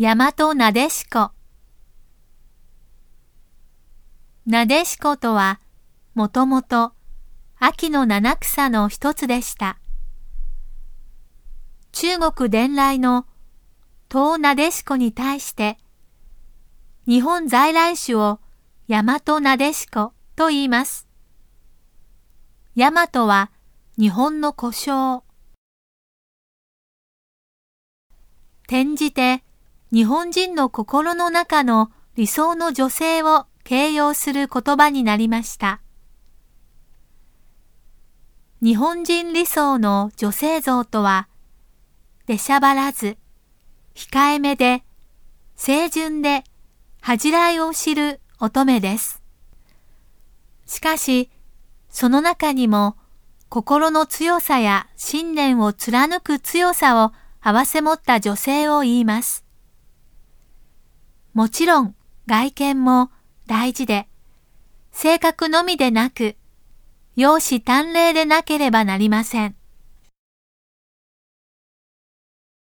[0.00, 1.32] 大和なでしこ
[4.46, 5.58] なでしことは、
[6.14, 6.92] もともと
[7.58, 9.80] 秋の七草の一つでした。
[11.90, 13.26] 中国伝来の
[14.08, 15.78] 東なでしこに対して、
[17.08, 18.38] 日本在来種を
[18.86, 21.08] 大和なでしこと言います。
[22.76, 23.50] 大和は
[23.98, 25.24] 日本の故障。
[28.68, 29.42] 転じて
[29.90, 35.80] 日本人の心の中の理想の女性を形容する言葉になりました。
[38.60, 41.28] 日本人理想の女性像とは、
[42.26, 43.16] 出しゃばらず、
[43.94, 44.84] 控えめで、
[45.56, 46.44] 清純で、
[47.00, 49.22] 恥じらいを知る乙女です。
[50.66, 51.30] しかし、
[51.88, 52.98] その中にも、
[53.48, 59.47] 心の強さや信念を貫く強さを併せ持った女性を言います。
[61.38, 61.94] もちろん
[62.26, 63.12] 外見も
[63.46, 64.08] 大事で、
[64.90, 66.34] 性格のみでなく、
[67.14, 69.54] 容姿端麗でなければなりません。